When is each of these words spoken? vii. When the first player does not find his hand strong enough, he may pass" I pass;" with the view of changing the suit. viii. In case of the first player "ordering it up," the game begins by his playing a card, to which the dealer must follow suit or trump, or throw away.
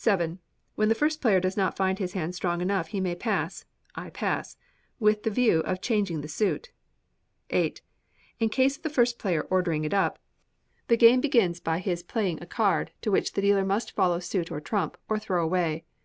vii. 0.00 0.38
When 0.74 0.88
the 0.88 0.96
first 0.96 1.20
player 1.20 1.38
does 1.38 1.56
not 1.56 1.76
find 1.76 2.00
his 2.00 2.14
hand 2.14 2.34
strong 2.34 2.60
enough, 2.60 2.88
he 2.88 2.98
may 2.98 3.14
pass" 3.14 3.64
I 4.04 4.10
pass;" 4.10 4.56
with 4.98 5.22
the 5.22 5.30
view 5.30 5.60
of 5.60 5.80
changing 5.80 6.22
the 6.22 6.26
suit. 6.28 6.72
viii. 7.52 7.76
In 8.40 8.48
case 8.48 8.76
of 8.76 8.82
the 8.82 8.90
first 8.90 9.16
player 9.16 9.42
"ordering 9.42 9.84
it 9.84 9.94
up," 9.94 10.18
the 10.88 10.96
game 10.96 11.20
begins 11.20 11.60
by 11.60 11.78
his 11.78 12.02
playing 12.02 12.42
a 12.42 12.46
card, 12.46 12.90
to 13.02 13.12
which 13.12 13.34
the 13.34 13.42
dealer 13.42 13.64
must 13.64 13.94
follow 13.94 14.18
suit 14.18 14.50
or 14.50 14.60
trump, 14.60 14.96
or 15.08 15.20
throw 15.20 15.44
away. 15.44 15.84